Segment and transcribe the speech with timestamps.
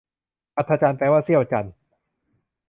[0.57, 1.73] อัฒจันทร์ แปลว่าเสี้ยวจันทร์